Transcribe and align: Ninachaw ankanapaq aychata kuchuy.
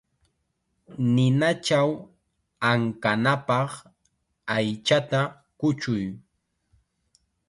Ninachaw 1.13 1.89
ankanapaq 2.69 3.69
aychata 4.55 5.19
kuchuy. 5.59 6.03